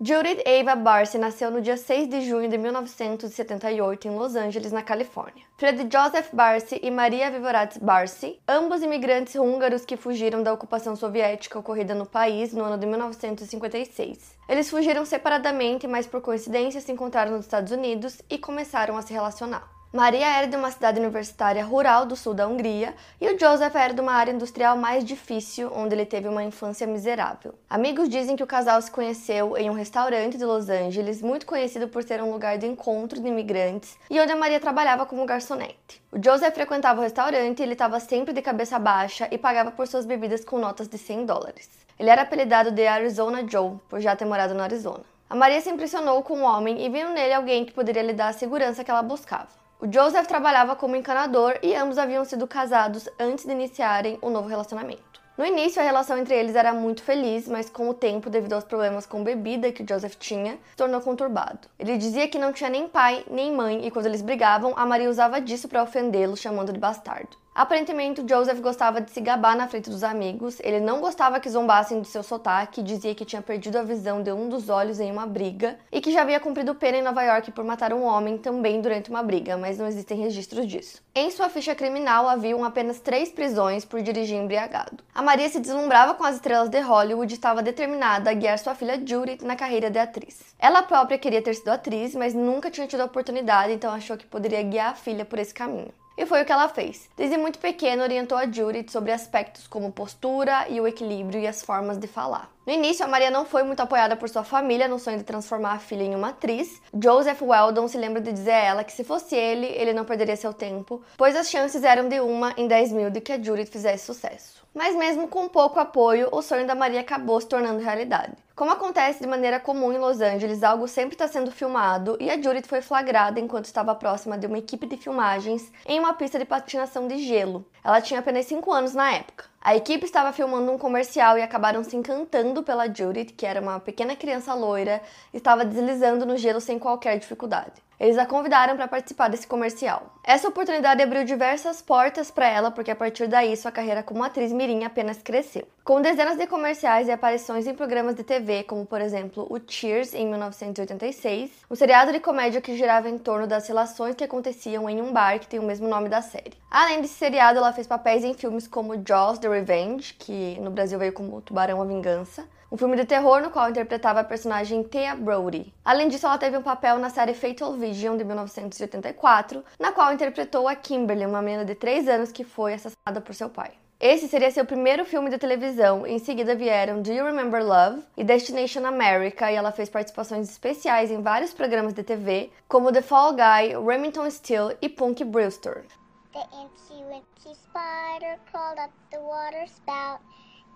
[0.00, 4.80] Judith Ava Barcy nasceu no dia 6 de junho de 1978 em Los Angeles, na
[4.80, 5.44] Califórnia.
[5.58, 11.58] De Joseph Barcy e Maria Vivorates Barcy, ambos imigrantes húngaros que fugiram da ocupação soviética
[11.58, 14.36] ocorrida no país no ano de 1956.
[14.48, 19.12] Eles fugiram separadamente, mas por coincidência se encontraram nos Estados Unidos e começaram a se
[19.12, 19.77] relacionar.
[19.90, 23.94] Maria era de uma cidade universitária rural do sul da Hungria e o Joseph era
[23.94, 27.54] de uma área industrial mais difícil, onde ele teve uma infância miserável.
[27.70, 31.88] Amigos dizem que o casal se conheceu em um restaurante de Los Angeles, muito conhecido
[31.88, 36.02] por ser um lugar de encontro de imigrantes e onde a Maria trabalhava como garçonete.
[36.12, 39.86] O Joseph frequentava o restaurante e ele estava sempre de cabeça baixa e pagava por
[39.86, 41.70] suas bebidas com notas de 100 dólares.
[41.98, 45.00] Ele era apelidado de Arizona Joe, por já ter morado no Arizona.
[45.30, 48.28] A Maria se impressionou com o homem e viu nele alguém que poderia lhe dar
[48.28, 49.48] a segurança que ela buscava.
[49.80, 54.48] O Joseph trabalhava como encanador e ambos haviam sido casados antes de iniciarem o novo
[54.48, 55.20] relacionamento.
[55.36, 58.64] No início, a relação entre eles era muito feliz, mas com o tempo, devido aos
[58.64, 61.68] problemas com bebida que Joseph tinha, se tornou conturbado.
[61.78, 65.08] Ele dizia que não tinha nem pai nem mãe e quando eles brigavam, a Maria
[65.08, 67.36] usava disso para ofendê-lo, chamando de bastardo.
[67.58, 71.98] Aparentemente, Joseph gostava de se gabar na frente dos amigos, ele não gostava que zombassem
[71.98, 75.26] do seu sotaque, dizia que tinha perdido a visão de um dos olhos em uma
[75.26, 78.80] briga e que já havia cumprido pena em Nova York por matar um homem também
[78.80, 81.02] durante uma briga, mas não existem registros disso.
[81.12, 85.02] Em sua ficha criminal haviam apenas três prisões por dirigir embriagado.
[85.12, 88.76] A Maria se deslumbrava com as estrelas de Hollywood e estava determinada a guiar sua
[88.76, 90.54] filha Judith na carreira de atriz.
[90.60, 94.26] Ela própria queria ter sido atriz, mas nunca tinha tido a oportunidade, então achou que
[94.26, 95.90] poderia guiar a filha por esse caminho.
[96.18, 97.08] E foi o que ela fez.
[97.16, 101.62] Desde muito pequena, orientou a Judith sobre aspectos como postura e o equilíbrio e as
[101.62, 102.50] formas de falar.
[102.68, 105.72] No início, a Maria não foi muito apoiada por sua família no sonho de transformar
[105.72, 106.82] a filha em uma atriz.
[107.02, 110.36] Joseph Weldon se lembra de dizer a ela que se fosse ele, ele não perderia
[110.36, 113.70] seu tempo, pois as chances eram de uma em 10 mil de que a Judith
[113.70, 114.62] fizesse sucesso.
[114.74, 118.34] Mas mesmo com pouco apoio, o sonho da Maria acabou se tornando realidade.
[118.54, 122.34] Como acontece de maneira comum em Los Angeles, algo sempre está sendo filmado e a
[122.34, 126.44] Judith foi flagrada enquanto estava próxima de uma equipe de filmagens em uma pista de
[126.44, 127.64] patinação de gelo.
[127.82, 129.46] Ela tinha apenas 5 anos na época.
[129.60, 133.80] A equipe estava filmando um comercial e acabaram se encantando pela Judith, que era uma
[133.80, 135.02] pequena criança loira,
[135.34, 137.87] estava deslizando no gelo sem qualquer dificuldade.
[138.00, 140.14] Eles a convidaram para participar desse comercial.
[140.22, 144.52] Essa oportunidade abriu diversas portas para ela, porque a partir daí sua carreira como atriz
[144.52, 145.66] mirim apenas cresceu.
[145.82, 150.14] Com dezenas de comerciais e aparições em programas de TV, como por exemplo o Cheers
[150.14, 155.02] em 1986, um seriado de comédia que girava em torno das relações que aconteciam em
[155.02, 156.52] um bar que tem o mesmo nome da série.
[156.70, 160.98] Além desse seriado, ela fez papéis em filmes como Jaws The Revenge, que no Brasil
[160.98, 165.14] veio como Tubarão a Vingança, um filme de terror no qual interpretava a personagem Thea
[165.16, 165.72] Brody.
[165.84, 170.68] Além disso, ela teve um papel na série Fatal Vision de 1984, na qual interpretou
[170.68, 173.72] a Kimberly, uma menina de 3 anos que foi assassinada por seu pai.
[174.00, 178.22] Esse seria seu primeiro filme de televisão, em seguida vieram Do You Remember Love e
[178.22, 183.32] Destination America, e ela fez participações especiais em vários programas de TV, como The Fall
[183.32, 185.84] Guy, Remington Steele e Punky Brewster.
[186.32, 186.44] The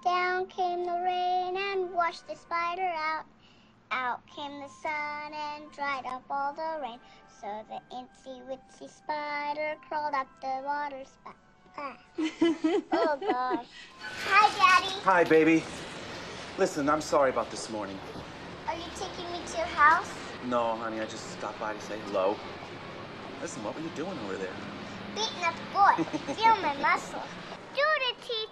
[0.05, 0.43] incy wincy spider crawled up the water spout.
[0.43, 3.25] Down came the rain and washed the spider out.
[3.91, 6.99] Out came the sun and dried up all the rain.
[7.41, 11.37] So the incy wincy spider crawled up the water spout.
[11.79, 11.97] Ah.
[12.93, 13.67] oh gosh.
[14.27, 14.95] Hi, Daddy.
[15.05, 15.63] Hi, baby.
[16.59, 17.99] Listen, I'm sorry about this morning.
[18.69, 20.11] Are you taking me to your house?
[20.49, 22.37] No, honey, I just stopped by to say hello.
[23.41, 24.53] Listen, what were you doing over there?
[25.15, 26.05] Beating up boy.
[26.35, 27.23] Feel my muscle.
[27.75, 28.52] Do the teething,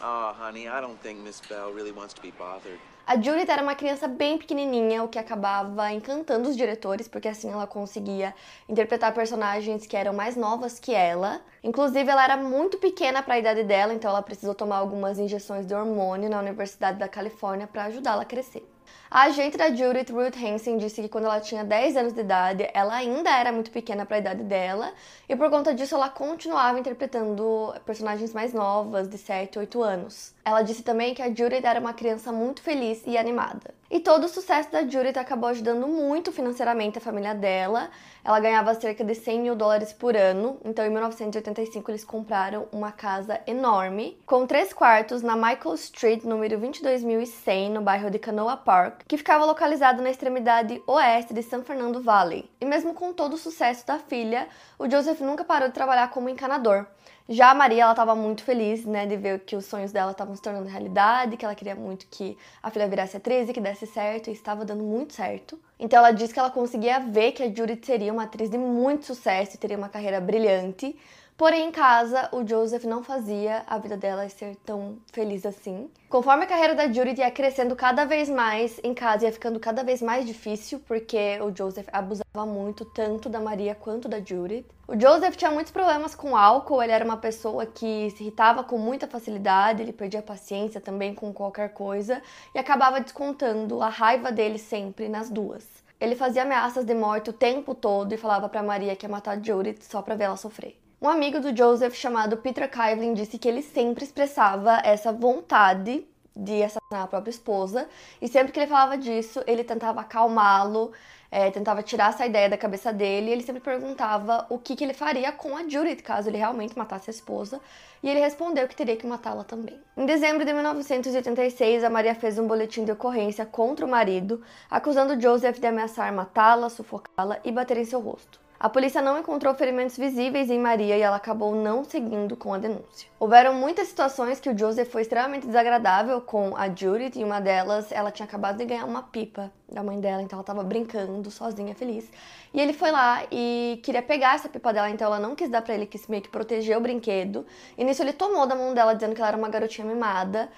[0.00, 2.78] Oh, honey, I don't think Miss Bell really wants to be bothered.
[3.04, 7.50] A Judith era uma criança bem pequenininha, o que acabava encantando os diretores, porque assim
[7.50, 8.34] ela conseguia
[8.68, 11.40] interpretar personagens que eram mais novas que ela.
[11.64, 15.66] Inclusive, ela era muito pequena para a idade dela, então ela precisou tomar algumas injeções
[15.66, 18.62] de hormônio na Universidade da Califórnia para ajudá-la a crescer.
[19.10, 22.68] A agente da Judith, Ruth Hansen, disse que quando ela tinha 10 anos de idade,
[22.74, 24.92] ela ainda era muito pequena para a idade dela,
[25.26, 30.34] e por conta disso ela continuava interpretando personagens mais novas, de 7, 8 anos.
[30.44, 33.74] Ela disse também que a Judith era uma criança muito feliz e animada.
[33.90, 37.90] E todo o sucesso da Judith acabou ajudando muito financeiramente a família dela.
[38.22, 42.92] Ela ganhava cerca de 100 mil dólares por ano, então em 1985 eles compraram uma
[42.92, 48.97] casa enorme, com três quartos na Michael Street, número 22.100, no bairro de Canoa Park,
[48.98, 52.50] York, que ficava localizado na extremidade oeste de San Fernando Valley.
[52.60, 54.48] E mesmo com todo o sucesso da filha,
[54.78, 56.86] o Joseph nunca parou de trabalhar como encanador.
[57.28, 60.34] Já a Maria, ela estava muito feliz, né, de ver que os sonhos dela estavam
[60.34, 63.86] se tornando realidade, que ela queria muito que a filha virasse atriz e que desse
[63.86, 65.60] certo, e estava dando muito certo.
[65.78, 69.04] Então ela disse que ela conseguia ver que a Judith seria uma atriz de muito
[69.04, 70.98] sucesso e teria uma carreira brilhante,
[71.38, 75.88] Porém, em casa, o Joseph não fazia a vida dela ser tão feliz assim.
[76.08, 79.84] Conforme a carreira da Judith ia crescendo cada vez mais, em casa ia ficando cada
[79.84, 84.66] vez mais difícil, porque o Joseph abusava muito tanto da Maria quanto da Judith.
[84.88, 88.76] O Joseph tinha muitos problemas com álcool, ele era uma pessoa que se irritava com
[88.76, 92.20] muita facilidade, ele perdia paciência também com qualquer coisa
[92.52, 95.64] e acabava descontando a raiva dele sempre nas duas.
[96.00, 99.40] Ele fazia ameaças de morte o tempo todo e falava para Maria que ia matar
[99.40, 100.76] Judith só para ver ela sofrer.
[101.00, 106.04] Um amigo do Joseph chamado Peter Kivlin disse que ele sempre expressava essa vontade
[106.34, 107.88] de assassinar a própria esposa
[108.20, 110.90] e sempre que ele falava disso, ele tentava acalmá-lo,
[111.30, 114.82] é, tentava tirar essa ideia da cabeça dele e ele sempre perguntava o que, que
[114.82, 117.60] ele faria com a Judith caso ele realmente matasse a esposa
[118.02, 119.78] e ele respondeu que teria que matá-la também.
[119.96, 125.20] Em dezembro de 1986, a Maria fez um boletim de ocorrência contra o marido, acusando
[125.20, 128.47] Joseph de ameaçar matá-la, sufocá-la e bater em seu rosto.
[128.60, 132.58] A polícia não encontrou ferimentos visíveis em Maria e ela acabou não seguindo com a
[132.58, 133.08] denúncia.
[133.16, 137.92] Houveram muitas situações que o Joseph foi extremamente desagradável com a Judith e uma delas
[137.92, 141.72] ela tinha acabado de ganhar uma pipa da mãe dela, então ela estava brincando sozinha,
[141.72, 142.10] feliz.
[142.52, 145.62] E ele foi lá e queria pegar essa pipa dela, então ela não quis dar
[145.62, 147.46] para ele, quis meio que proteger o brinquedo.
[147.76, 150.48] E nisso ele tomou da mão dela dizendo que ela era uma garotinha mimada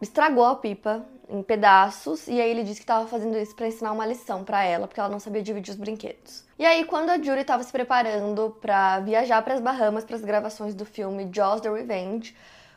[0.00, 3.92] estragou a pipa em pedaços e aí ele disse que estava fazendo isso para ensinar
[3.92, 6.44] uma lição para ela, porque ela não sabia dividir os brinquedos.
[6.58, 10.22] E aí quando a Judy estava se preparando para viajar para as Bahamas para as
[10.22, 12.34] gravações do filme Jaws the Revenge,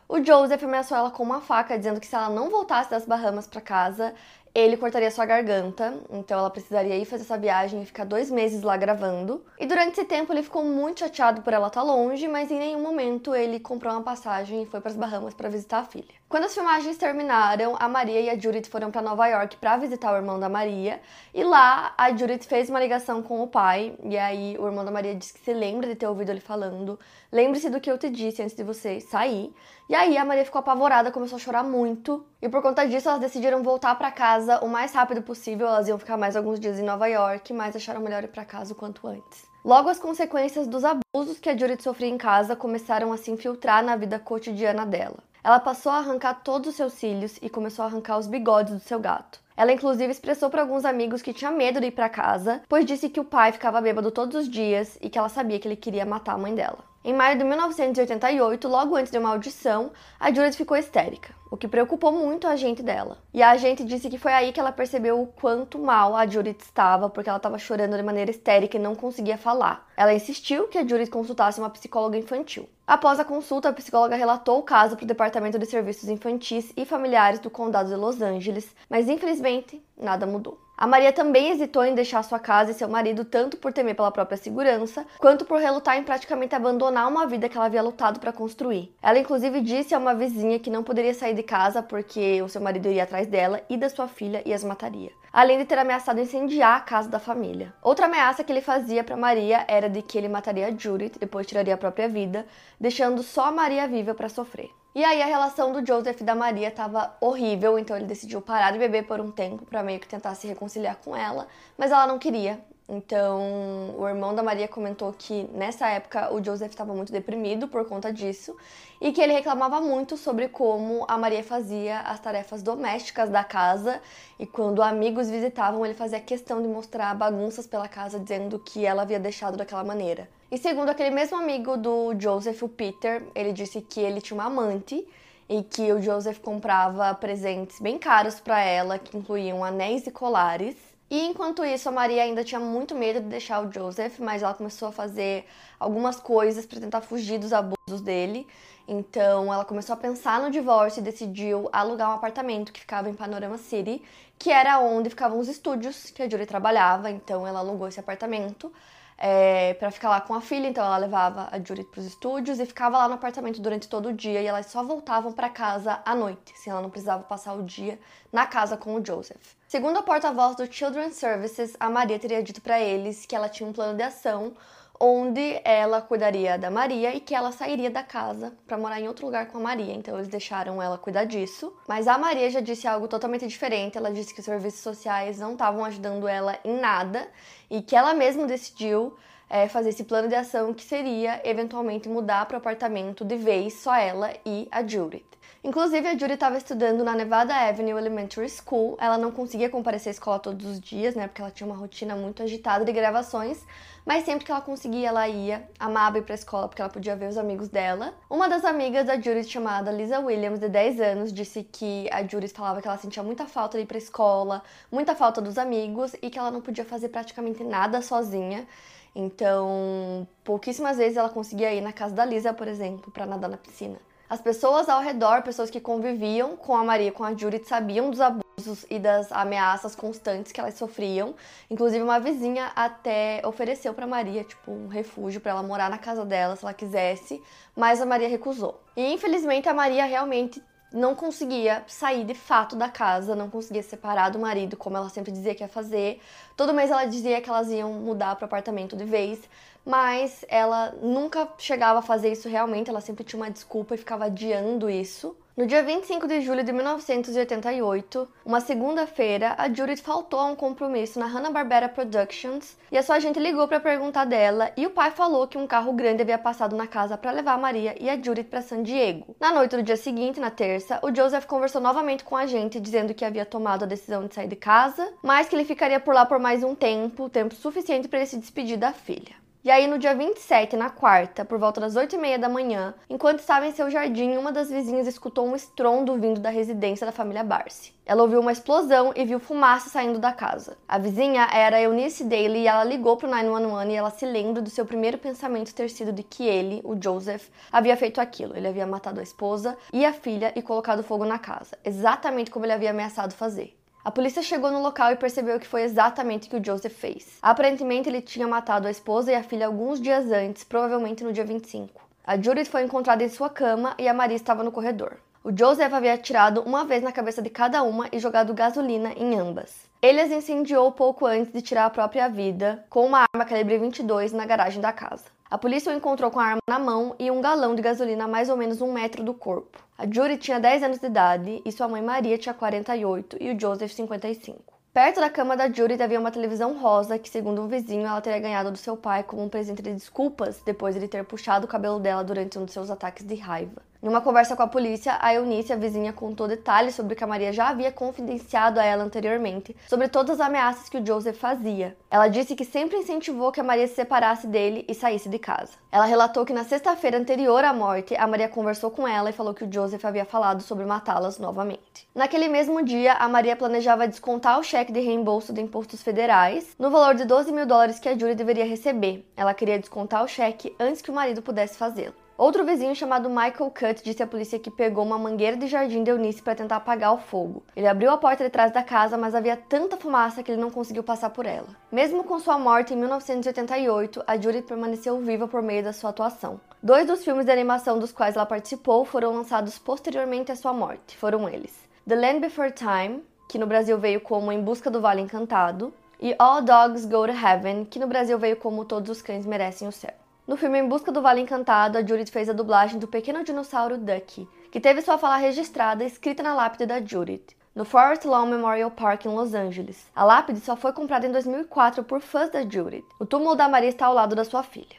[0.08, 3.48] o Joseph ameaçou ela com uma faca, dizendo que se ela não voltasse das Bahamas
[3.48, 4.14] para casa,
[4.54, 8.62] ele cortaria sua garganta, então ela precisaria ir fazer essa viagem e ficar dois meses
[8.62, 9.44] lá gravando.
[9.60, 12.80] E durante esse tempo ele ficou muito chateado por ela estar longe, mas em nenhum
[12.80, 16.14] momento ele comprou uma passagem e foi para as Bahamas para visitar a filha.
[16.28, 20.12] Quando as filmagens terminaram, a Maria e a Judith foram para Nova York para visitar
[20.12, 21.00] o irmão da Maria,
[21.32, 24.90] e lá a Judith fez uma ligação com o pai, e aí o irmão da
[24.90, 27.00] Maria disse que se lembra de ter ouvido ele falando:
[27.32, 29.54] "Lembre-se do que eu te disse antes de você sair".
[29.88, 33.22] E aí a Maria ficou apavorada, começou a chorar muito, e por conta disso elas
[33.22, 35.68] decidiram voltar para casa o mais rápido possível.
[35.68, 38.74] Elas iam ficar mais alguns dias em Nova York, mas acharam melhor ir para casa
[38.74, 39.46] o quanto antes.
[39.64, 43.84] Logo, as consequências dos abusos que a Judith sofria em casa começaram a se infiltrar
[43.84, 45.18] na vida cotidiana dela.
[45.44, 48.80] Ela passou a arrancar todos os seus cílios e começou a arrancar os bigodes do
[48.80, 49.42] seu gato.
[49.58, 53.10] Ela inclusive expressou para alguns amigos que tinha medo de ir para casa, pois disse
[53.10, 56.06] que o pai ficava bêbado todos os dias e que ela sabia que ele queria
[56.06, 56.93] matar a mãe dela.
[57.06, 61.68] Em maio de 1988, logo antes de uma audição, a Judith ficou histérica, o que
[61.68, 63.18] preocupou muito a agente dela.
[63.34, 66.62] E a agente disse que foi aí que ela percebeu o quanto mal a Judith
[66.62, 69.86] estava, porque ela estava chorando de maneira histérica e não conseguia falar.
[69.98, 72.70] Ela insistiu que a Judith consultasse uma psicóloga infantil.
[72.88, 76.86] Após a consulta, a psicóloga relatou o caso para o Departamento de Serviços Infantis e
[76.86, 80.58] Familiares do Condado de Los Angeles, mas infelizmente nada mudou.
[80.84, 84.12] A Maria também hesitou em deixar sua casa e seu marido tanto por temer pela
[84.12, 88.34] própria segurança, quanto por relutar em praticamente abandonar uma vida que ela havia lutado para
[88.34, 88.94] construir.
[89.02, 92.60] Ela inclusive disse a uma vizinha que não poderia sair de casa porque o seu
[92.60, 95.14] marido iria atrás dela e da sua filha e as mataria.
[95.32, 97.74] Além de ter ameaçado incendiar a casa da família.
[97.82, 101.76] Outra ameaça que ele fazia para Maria era de que ele mataria Judith, depois tiraria
[101.76, 102.46] a própria vida,
[102.78, 104.70] deixando só a Maria viva para sofrer.
[104.96, 108.72] E aí a relação do Joseph e da Maria estava horrível, então ele decidiu parar
[108.72, 111.48] de beber por um tempo para meio que tentar se reconciliar com ela,
[111.78, 112.64] mas ela não queria.
[112.88, 117.86] Então, o irmão da Maria comentou que nessa época o Joseph estava muito deprimido por
[117.86, 118.56] conta disso
[119.00, 124.02] e que ele reclamava muito sobre como a Maria fazia as tarefas domésticas da casa
[124.38, 129.04] e quando amigos visitavam, ele fazia questão de mostrar bagunças pela casa dizendo que ela
[129.04, 130.30] havia deixado daquela maneira.
[130.52, 134.46] E segundo aquele mesmo amigo do Joseph, o Peter, ele disse que ele tinha uma
[134.46, 135.08] amante
[135.50, 140.93] e que o Joseph comprava presentes bem caros para ela, que incluíam anéis e colares.
[141.10, 144.54] E enquanto isso, a Maria ainda tinha muito medo de deixar o Joseph, mas ela
[144.54, 145.46] começou a fazer
[145.80, 148.48] algumas coisas para tentar fugir dos abusos dele.
[148.88, 153.14] Então, ela começou a pensar no divórcio e decidiu alugar um apartamento que ficava em
[153.14, 154.02] Panorama City,
[154.38, 157.10] que era onde ficavam os estúdios que a Julie trabalhava.
[157.12, 158.72] Então, ela alugou esse apartamento
[159.18, 162.60] é, para ficar lá com a filha, então ela levava a Judith para os estúdios
[162.60, 166.02] e ficava lá no apartamento durante todo o dia e elas só voltavam para casa
[166.06, 168.00] à noite, assim ela não precisava passar o dia
[168.32, 169.56] na casa com o Joseph.
[169.68, 173.68] Segundo a porta-voz do Children's Services, a Maria teria dito para eles que ela tinha
[173.68, 174.54] um plano de ação
[175.00, 179.26] onde ela cuidaria da Maria e que ela sairia da casa para morar em outro
[179.26, 179.94] lugar com a Maria.
[179.94, 181.76] Então eles deixaram ela cuidar disso.
[181.88, 183.98] Mas a Maria já disse algo totalmente diferente.
[183.98, 187.28] Ela disse que os serviços sociais não estavam ajudando ela em nada
[187.70, 189.16] e que ela mesma decidiu
[189.50, 193.74] é, fazer esse plano de ação que seria eventualmente mudar para o apartamento de vez
[193.76, 195.26] só ela e a Judith.
[195.66, 198.98] Inclusive, a Judy estava estudando na Nevada Avenue Elementary School.
[199.00, 201.26] Ela não conseguia comparecer à escola todos os dias, né?
[201.26, 203.66] Porque ela tinha uma rotina muito agitada de gravações.
[204.06, 205.66] Mas sempre que ela conseguia, ela ia.
[205.80, 208.14] Amava ir pra escola porque ela podia ver os amigos dela.
[208.30, 212.50] Uma das amigas da Judy, chamada Lisa Williams, de 10 anos, disse que a Judy
[212.50, 216.30] falava que ela sentia muita falta de ir pra escola, muita falta dos amigos e
[216.30, 218.68] que ela não podia fazer praticamente nada sozinha.
[219.16, 223.56] Então, pouquíssimas vezes ela conseguia ir na casa da Lisa, por exemplo, para nadar na
[223.56, 223.98] piscina.
[224.30, 228.22] As pessoas ao redor, pessoas que conviviam com a Maria, com a Judith, sabiam dos
[228.22, 231.36] abusos e das ameaças constantes que elas sofriam.
[231.70, 236.26] Inclusive, uma vizinha até ofereceu para Maria, tipo, um refúgio para ela morar na casa
[236.26, 237.42] dela se ela quisesse,
[237.76, 238.82] mas a Maria recusou.
[238.96, 240.64] E infelizmente a Maria realmente
[240.94, 245.32] não conseguia sair de fato da casa, não conseguia separar do marido, como ela sempre
[245.32, 246.22] dizia que ia fazer.
[246.56, 249.42] Todo mês ela dizia que elas iam mudar para apartamento de vez,
[249.86, 254.26] mas ela nunca chegava a fazer isso realmente, ela sempre tinha uma desculpa e ficava
[254.26, 255.36] adiando isso.
[255.56, 261.20] No dia 25 de julho de 1988, uma segunda-feira, a Judith faltou a um compromisso
[261.20, 265.48] na Hanna-Barbera Productions e a sua agente ligou para perguntar dela e o pai falou
[265.48, 268.46] que um carro grande havia passado na casa para levar a Maria e a Judith
[268.46, 269.36] para San Diego.
[269.40, 273.14] Na noite do dia seguinte, na terça, o Joseph conversou novamente com a agente dizendo
[273.14, 276.26] que havia tomado a decisão de sair de casa, mas que ele ficaria por lá
[276.26, 279.43] por mais um tempo, tempo suficiente para ele se despedir da filha.
[279.66, 282.94] E aí, no dia 27, na quarta, por volta das 8 e meia da manhã,
[283.10, 287.14] enquanto estava em seu jardim, uma das vizinhas escutou um estrondo vindo da residência da
[287.14, 287.94] família Barcy.
[288.06, 290.76] Ela ouviu uma explosão e viu fumaça saindo da casa.
[290.86, 294.70] A vizinha era Eunice Daly e ela ligou pro 911 e ela se lembra do
[294.70, 298.58] seu primeiro pensamento ter sido de que ele, o Joseph, havia feito aquilo.
[298.58, 302.66] Ele havia matado a esposa e a filha e colocado fogo na casa, exatamente como
[302.66, 303.74] ele havia ameaçado fazer.
[304.06, 307.38] A polícia chegou no local e percebeu que foi exatamente o que o Joseph fez.
[307.42, 311.46] Aparentemente, ele tinha matado a esposa e a filha alguns dias antes, provavelmente no dia
[311.46, 312.02] 25.
[312.26, 315.18] A Judith foi encontrada em sua cama e a Maria estava no corredor.
[315.42, 319.40] O Joseph havia atirado uma vez na cabeça de cada uma e jogado gasolina em
[319.40, 319.93] ambas.
[320.04, 324.34] Ele as incendiou pouco antes de tirar a própria vida com uma arma calibre 22
[324.34, 325.24] na garagem da casa.
[325.50, 328.28] A polícia o encontrou com a arma na mão e um galão de gasolina a
[328.28, 329.82] mais ou menos um metro do corpo.
[329.98, 333.58] A Judy tinha 10 anos de idade e sua mãe Maria tinha 48 e o
[333.58, 334.74] Joseph 55.
[334.94, 338.42] Perto da cama da Judy havia uma televisão rosa que, segundo um vizinho, ela teria
[338.42, 341.70] ganhado do seu pai como um presente de desculpas depois de ele ter puxado o
[341.70, 343.82] cabelo dela durante um de seus ataques de raiva.
[344.04, 347.24] Em uma conversa com a polícia, a Eunice, a vizinha, contou detalhes sobre o que
[347.24, 351.38] a Maria já havia confidenciado a ela anteriormente, sobre todas as ameaças que o Joseph
[351.38, 351.96] fazia.
[352.12, 355.72] Ela disse que sempre incentivou que a Maria se separasse dele e saísse de casa.
[355.90, 359.54] Ela relatou que na sexta-feira anterior à morte, a Maria conversou com ela e falou
[359.54, 362.06] que o Joseph havia falado sobre matá-las novamente.
[362.14, 366.90] Naquele mesmo dia, a Maria planejava descontar o cheque de reembolso de impostos federais no
[366.90, 369.26] valor de 12 mil dólares que a Julie deveria receber.
[369.38, 372.23] Ela queria descontar o cheque antes que o marido pudesse fazê-lo.
[372.36, 376.10] Outro vizinho chamado Michael Cut disse à polícia que pegou uma mangueira de jardim de
[376.10, 377.62] Eunice para tentar apagar o fogo.
[377.76, 380.72] Ele abriu a porta de trás da casa, mas havia tanta fumaça que ele não
[380.72, 381.68] conseguiu passar por ela.
[381.92, 386.60] Mesmo com sua morte em 1988, a Judith permaneceu viva por meio da sua atuação.
[386.82, 391.16] Dois dos filmes de animação dos quais ela participou foram lançados posteriormente à sua morte.
[391.16, 395.22] Foram eles: The Land Before Time, que no Brasil veio como Em Busca do Vale
[395.22, 399.46] Encantado, e All Dogs Go to Heaven, que no Brasil veio como Todos os Cães
[399.46, 400.23] Merecem o Céu.
[400.46, 403.98] No filme Em Busca do Vale Encantado, a Judith fez a dublagem do pequeno dinossauro
[403.98, 408.92] Ducky, que teve sua fala registrada escrita na lápide da Judith, no Forest Lawn Memorial
[408.92, 410.06] Park em Los Angeles.
[410.14, 413.06] A lápide só foi comprada em 2004 por fãs da Judith.
[413.18, 414.98] O túmulo da Maria está ao lado da sua filha.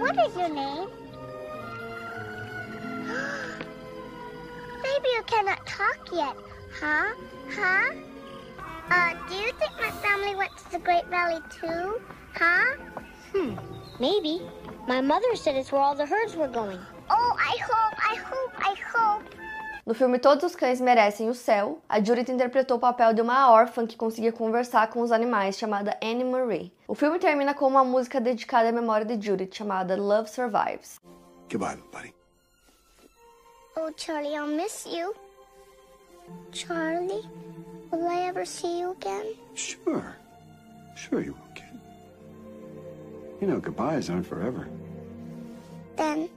[0.00, 0.88] What is your name?
[4.82, 6.34] Maybe you cannot talk yet,
[6.80, 7.14] huh?
[7.54, 7.94] Huh?
[8.90, 12.00] Uh, do you think my family went to the Great Valley too?
[12.34, 12.74] Huh?
[13.32, 13.54] Hmm,
[14.02, 14.42] maybe.
[14.88, 16.80] My mother said it's where all the herds were going.
[17.08, 19.24] Oh, I hope, I hope, I hope.
[19.86, 23.50] No filme Todos os Cães Merecem o Céu, a Judith interpretou o papel de uma
[23.50, 26.72] órfã que conseguia conversar com os animais, chamada Annie Marie.
[26.86, 31.00] O filme termina com uma música dedicada à memória de Judith, chamada Love Survives.
[31.50, 32.14] Goodbye, buddy.
[33.76, 35.14] Oh, Charlie, I'll miss you.
[36.52, 37.28] Charlie,
[37.90, 39.34] will I ever see you again?
[39.54, 40.16] Sure.
[40.94, 41.81] Sure you will, kid.
[43.42, 44.68] You know, goodbyes aren't forever.
[45.96, 46.30] Then,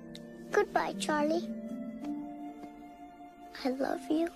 [0.51, 1.47] goodbye, Charlie.
[3.63, 4.27] I love you.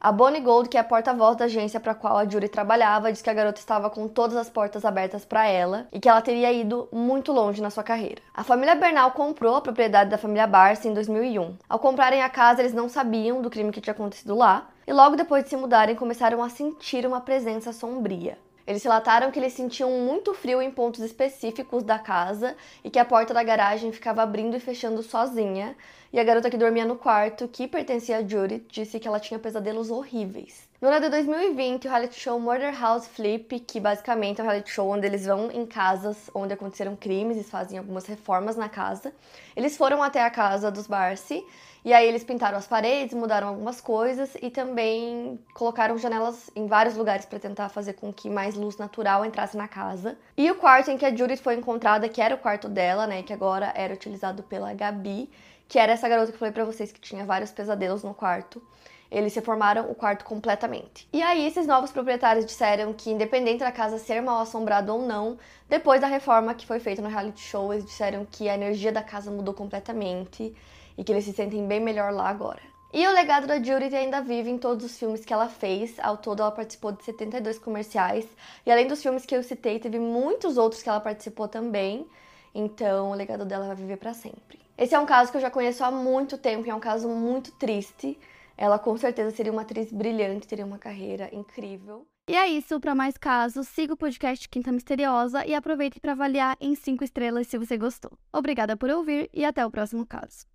[0.00, 3.12] A Bonnie Gold, que é a porta-voz da agência para a qual a Judy trabalhava,
[3.12, 6.22] diz que a garota estava com todas as portas abertas para ela e que ela
[6.22, 8.22] teria ido muito longe na sua carreira.
[8.32, 11.58] A família Bernal comprou a propriedade da família Barcy em 2001.
[11.68, 15.14] Ao comprarem a casa, eles não sabiam do crime que tinha acontecido lá e logo
[15.14, 18.38] depois de se mudarem começaram a sentir uma presença sombria.
[18.66, 23.04] Eles relataram que eles sentiam muito frio em pontos específicos da casa e que a
[23.04, 25.76] porta da garagem ficava abrindo e fechando sozinha.
[26.12, 29.38] E a garota que dormia no quarto, que pertencia a Judith, disse que ela tinha
[29.38, 30.68] pesadelos horríveis.
[30.84, 34.70] No ano de 2020, o reality show Murder House Flip, que basicamente é um reality
[34.70, 39.10] show onde eles vão em casas onde aconteceram crimes e fazem algumas reformas na casa.
[39.56, 41.42] Eles foram até a casa dos Barcy
[41.82, 46.96] e aí eles pintaram as paredes, mudaram algumas coisas e também colocaram janelas em vários
[46.96, 50.18] lugares para tentar fazer com que mais luz natural entrasse na casa.
[50.36, 53.22] E o quarto em que a Judith foi encontrada, que era o quarto dela, né,
[53.22, 55.30] que agora era utilizado pela Gabi,
[55.66, 58.62] que era essa garota que eu falei para vocês que tinha vários pesadelos no quarto.
[59.10, 61.08] Eles reformaram o quarto completamente.
[61.12, 65.38] E aí, esses novos proprietários disseram que, independente da casa ser mal assombrada ou não,
[65.68, 69.02] depois da reforma que foi feita no reality show, eles disseram que a energia da
[69.02, 70.54] casa mudou completamente
[70.96, 72.74] e que eles se sentem bem melhor lá agora.
[72.96, 75.98] E o legado da Judith ainda vive em todos os filmes que ela fez.
[75.98, 78.24] Ao todo, ela participou de 72 comerciais.
[78.64, 82.06] E além dos filmes que eu citei, teve muitos outros que ela participou também.
[82.54, 84.60] Então, o legado dela vai viver para sempre.
[84.78, 87.08] Esse é um caso que eu já conheço há muito tempo e é um caso
[87.08, 88.16] muito triste.
[88.56, 92.06] Ela com certeza seria uma atriz brilhante, teria uma carreira incrível.
[92.26, 96.56] E é isso, para mais casos, siga o podcast Quinta Misteriosa e aproveite para avaliar
[96.58, 98.12] em 5 estrelas se você gostou.
[98.32, 100.46] Obrigada por ouvir e até o próximo caso.